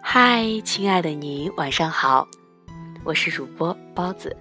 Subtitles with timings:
[0.00, 2.28] 嗨，亲爱的你，晚上好，
[3.02, 4.36] 我是主播包子。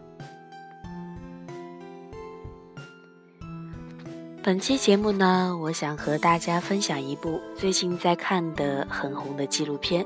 [4.44, 10.06] 本期节目呢，我想和大家分享一部最近在看的很红的纪录片。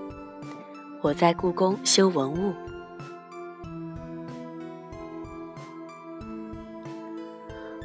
[1.02, 2.54] 我在故宫修文物。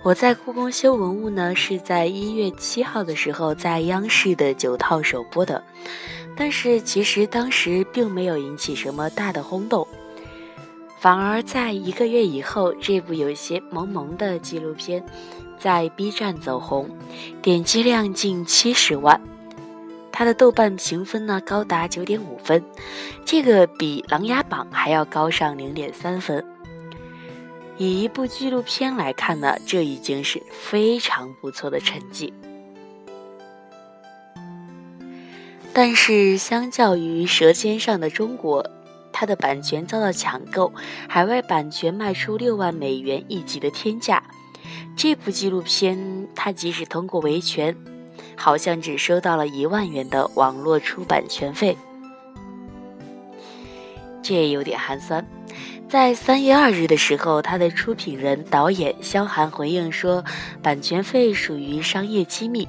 [0.05, 5.63] 我在故宫修文物呢，是在一月七号的时候在央视的九套首播的。
[6.37, 9.87] 但是其实当时并没有引起什么大的轰动，
[10.99, 15.05] 反而在一个月以后，这部有些萌萌的纪录片
[15.57, 16.91] 在 B 站走红，
[17.41, 19.21] 点击量近七十万，
[20.11, 22.61] 它的豆瓣评分呢高达九点五分，
[23.25, 26.45] 这个比《琅琊榜》还要高上零点三分。
[27.83, 32.33] 以一部纪录片来看呢，这已经是非常不错的成绩。
[35.73, 38.63] 但是，相较于《舌尖上的中国》，
[39.13, 40.73] 它的版权遭到抢购，
[41.09, 44.23] 海外版权卖出六万美元一集的天价。
[44.97, 47.77] 这部纪录片，它即使通过维权，
[48.37, 51.77] 好像只收到了一万元的网络出版权费，
[54.23, 55.27] 这有点寒酸。
[55.93, 60.25] 在三月二日的时候，他的出品人、导演萧寒回应说，
[60.63, 62.67] 版权费属于商业机密，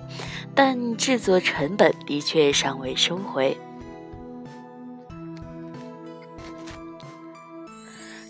[0.54, 3.58] 但制作成本的确尚未收回。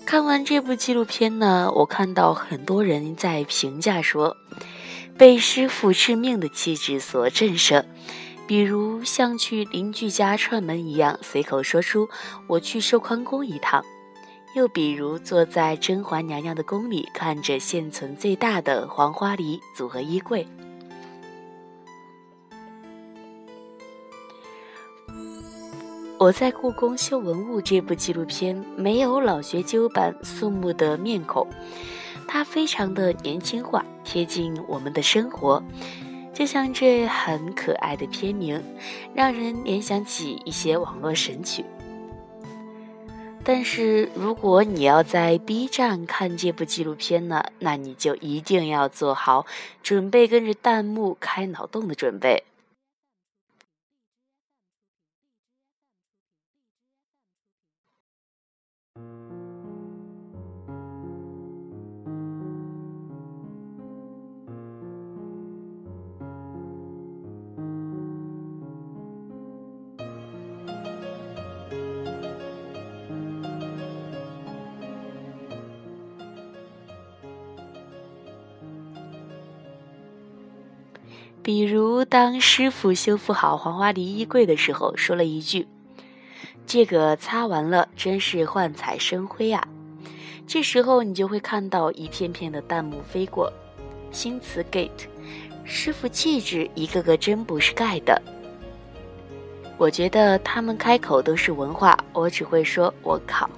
[0.06, 4.38] 看完这部纪录片呢，我看到很多人在评价说，
[5.18, 7.84] 被师傅致命的气质所震慑，
[8.46, 12.08] 比如像去邻居家串门一样，随口说出
[12.46, 13.84] “我去寿康宫一趟”。
[14.56, 20.48] 又比如坐在甄嬛娘娘的宫里，看着现存最大的黄花梨组合衣柜。
[26.20, 31.46] 我在故宫修文物这部纪录片没有老学究版肃穆的面孔，
[32.28, 35.62] 它非常的年轻化，贴近我们的生活，
[36.32, 38.64] 就像这很可爱的片名，
[39.14, 41.66] 让人联想起一些网络神曲。
[43.46, 49.46] 但是如果你要在 B 站看这部纪录片呢，那你就一定要做好
[49.82, 52.46] 准备跟着弹幕开脑洞的准备。
[81.44, 85.68] 比如，当师傅修复好黄花梨衣柜的时候，说了一句
[86.66, 89.68] ：“这个擦完了，真是幻彩生辉啊！”
[90.48, 93.52] 这时候，你就会看到一片片的弹幕飞过，
[94.10, 94.90] 新词 get，
[95.66, 98.22] 师傅气质一个个真不是盖的。
[99.78, 103.50] 我觉得他们开口都是文化，我只会说“我靠”。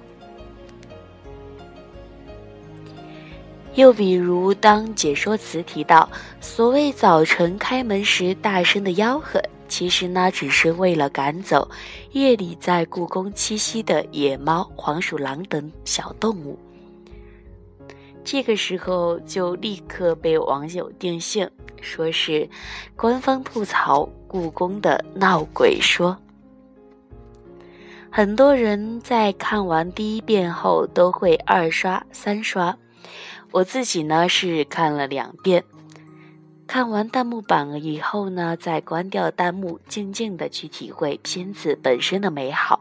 [3.76, 6.08] 又比如，当解说词提到
[6.40, 9.38] 所谓早晨开门时大声的吆喝，
[9.68, 11.70] 其实呢，只是为了赶走
[12.12, 16.58] 夜里在故宫栖息的野猫、黄鼠狼等小动物。
[18.24, 21.48] 这个时候，就立刻被网友定性，
[21.82, 22.48] 说是
[22.96, 26.16] 官方吐槽故宫的闹鬼说。
[28.10, 32.74] 很多人在看完第一遍后，都会二刷、三刷。
[33.52, 35.64] 我自己呢是看了两遍，
[36.66, 42.80] 看完弹幕版以后呢，再关掉弹幕，静静的去体会片子本身的美好。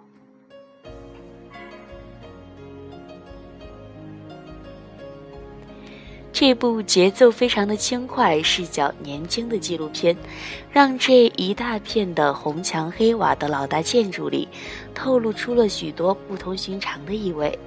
[6.37, 10.17] 这部节奏非常的轻快、视角年轻的纪录片，
[10.69, 14.49] 让这一大片的红墙黑瓦的老大建筑里，
[14.93, 17.57] 透露出了许多不同寻常的意味。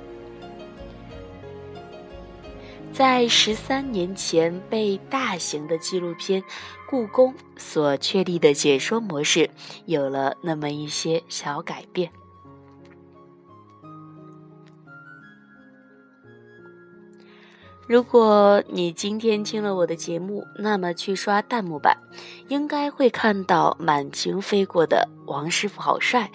[2.99, 6.43] 在十三年前被大型的纪录片
[6.91, 9.49] 《故宫》所确立的解说模式，
[9.87, 12.11] 有了那么一些小改变。
[17.87, 21.97] 如果你今天听了我的节目，那么去刷弹幕版，
[22.49, 26.29] 应该会看到满屏飞过的“王师傅好帅”，“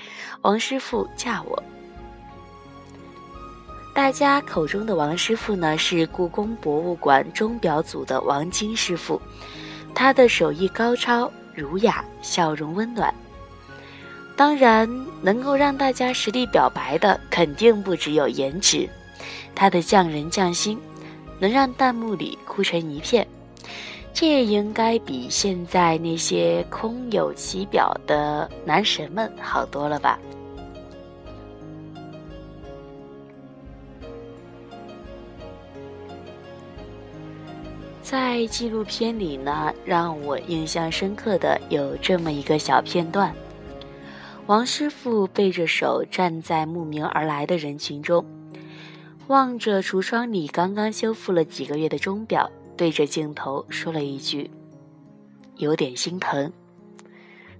[0.44, 1.62] 王师傅嫁我”。
[4.03, 9.19] 大家口中的王师傅呢，是故宫博物馆钟表组的王金师傅，
[9.95, 13.15] 他的手艺高超、儒雅，笑容温暖。
[14.35, 14.89] 当然，
[15.21, 18.89] 能够让大家实力表白的，肯定不只有颜值，
[19.55, 20.77] 他的匠人匠心，
[21.39, 23.25] 能让弹幕里哭成一片。
[24.13, 30.19] 这也应该比现在那些空有其表的男神们好多了吧。
[38.13, 43.33] 在纪录片里呢，让我印象深刻的有这么一个小片段：
[44.45, 48.24] 王师傅背着手站在慕名而来的人群中，
[49.25, 54.51] 望着橱窗里刚刚修复了几个月的钟表，对着镜头说了一句
[55.57, 56.54] ：“有点心疼。”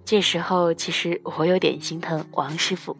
[0.06, 2.96] 这时候，其实我有点心疼王师傅。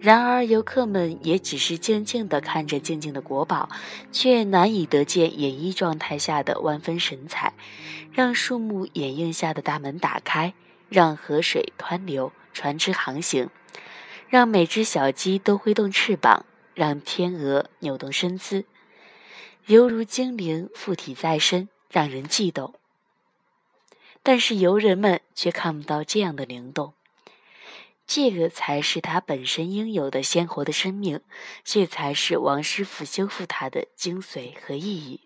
[0.00, 3.68] 然而，游客们也只是静静地看着静静的国宝，
[4.12, 7.52] 却难以得见演绎状态下的万分神采。
[8.12, 10.54] 让树木掩映下的大门打开，
[10.88, 13.50] 让河水湍流，船只航行，
[14.28, 18.64] 让每只小鸡都挥动翅膀，让天鹅扭动身姿，
[19.66, 22.74] 犹如精灵附体在身，让人悸动。
[24.22, 26.94] 但是游人们却看不到这样的灵动。
[28.08, 31.20] 这个才是它本身应有的鲜活的生命，
[31.62, 35.20] 这才是王师傅修复它的精髓和意义。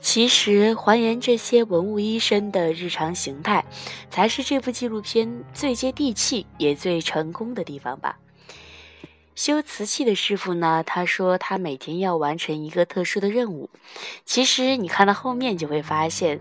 [0.00, 3.66] 其实，还原这些文物医生的日常形态，
[4.08, 8.16] 才是这部纪录片最接地气也最成功的地方吧。
[9.38, 10.82] 修瓷器的师傅呢？
[10.84, 13.70] 他说他每天要完成一个特殊的任务。
[14.24, 16.40] 其实你看到后面就会发现，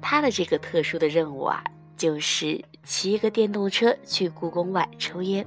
[0.00, 1.64] 他的这个特殊的任务啊，
[1.96, 5.44] 就是骑一个电动车去故宫外抽烟。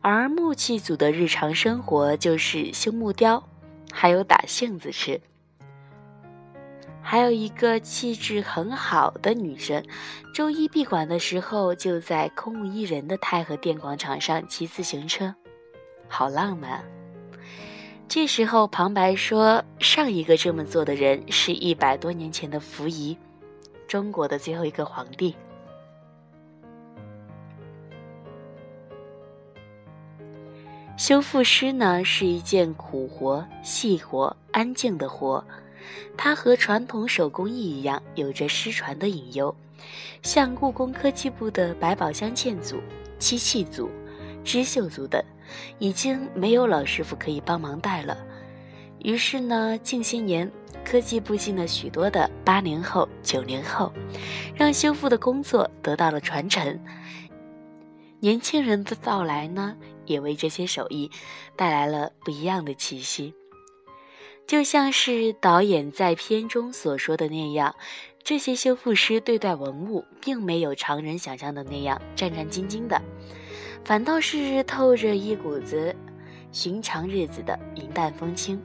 [0.00, 3.48] 而木器组的日常生活就是修木雕，
[3.90, 5.20] 还有打杏子吃。
[7.02, 9.82] 还有一个气质很好的女生，
[10.34, 15.34] 周一闭馆的时候就在空无一人的太和殿广场上骑自行车，
[16.06, 16.84] 好浪漫。
[18.06, 23.16] 这时候旁白说，上一个这么做的人是一百多年前的溥仪，
[23.86, 25.34] 中国的最后一个皇帝。
[30.96, 35.44] 修复师呢，是一件苦活、细活、安静的活。
[36.16, 39.54] 它和传统手工艺一样，有着失传的隐忧。
[40.22, 42.80] 像故宫科技部的百宝箱嵌组、
[43.18, 43.88] 漆器组、
[44.44, 45.22] 织绣组等，
[45.78, 48.18] 已经没有老师傅可以帮忙带了。
[48.98, 50.50] 于是呢，近些年
[50.84, 53.92] 科技部进了许多的八零后、九零后，
[54.56, 56.80] 让修复的工作得到了传承。
[58.18, 61.08] 年轻人的到来呢，也为这些手艺
[61.54, 63.32] 带来了不一样的气息。
[64.48, 67.74] 就像是导演在片中所说的那样，
[68.24, 72.98] 这些修复师对待文物，并没有常人想象的那样战战兢兢的，
[73.84, 75.94] 反倒是透着一股子
[76.50, 78.58] 寻常日子的云淡风轻。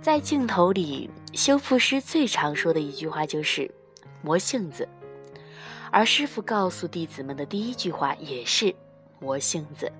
[0.00, 3.68] 在镜头里，修复师最常说的一句话就是
[4.22, 4.88] “磨性子”，
[5.90, 8.72] 而师傅告诉弟子们的第一句话也是
[9.18, 9.90] “磨性子”。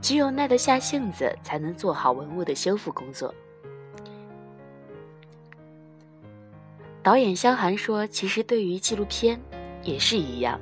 [0.00, 3.34] 只有耐得下性子，才能做好文物的修复工作。
[7.02, 9.40] 导演萧寒说：“其实对于纪录片
[9.82, 10.60] 也是一样，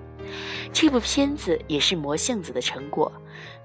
[0.73, 3.13] 这部片子也是磨性子的成果。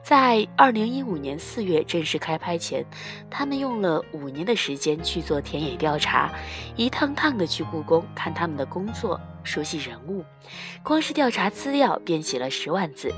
[0.01, 2.85] 在二零一五年四月正式开拍前，
[3.29, 6.31] 他们用了五年的时间去做田野调查，
[6.75, 10.23] 一趟趟的去故宫看他们的工作。”熟悉人物，
[10.83, 13.11] 光是调查资料便写了十万字。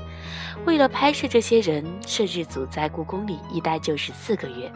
[0.64, 4.72] 为了拍摄这些人，摄制组在故宫里一待就是四个月。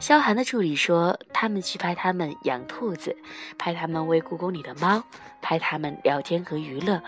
[0.00, 3.16] 萧寒的助理说，他们去拍他们养兔子，
[3.58, 5.02] 拍他们喂故宫里的猫，
[5.42, 7.02] 拍他们聊天和娱乐，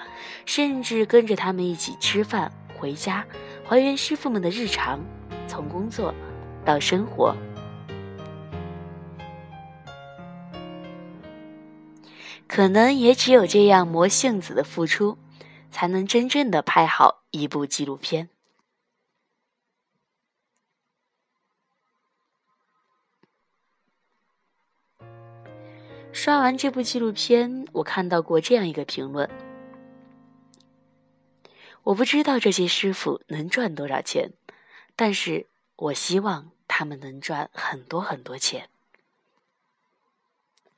[0.44, 3.25] 甚至跟着他们一起吃饭、回家，
[3.64, 5.00] 还原师傅们的日常，
[5.47, 6.12] 从工作
[6.64, 7.35] 到生活。
[12.49, 15.16] 可能也只有这样磨性子的付出，
[15.70, 18.28] 才能真正的拍好一部纪录片。
[26.22, 29.26] 刷完这部纪录片，我看到过这样一个评论：
[31.84, 34.34] 我不知道这些师傅能赚多少钱，
[34.94, 38.68] 但是我希望他们能赚很多很多钱。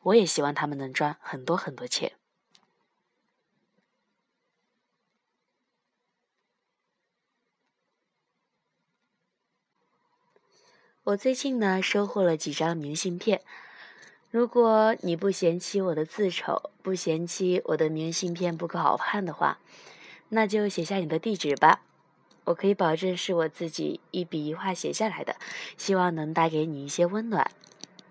[0.02, 2.12] 我也希望他们能赚很多很多钱。
[11.02, 13.42] 我最近呢收获了几张明信片，
[14.32, 19.58] 如果你不嫌弃我的字丑，不嫌弃我的明信片不够好看的话，
[20.30, 21.82] 那就写下你的地址吧。
[22.44, 25.36] 我可以保证是我自己一笔一画写下来的，
[25.76, 27.50] 希望能带给你一些温暖。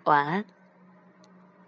[0.03, 0.45] 晚安。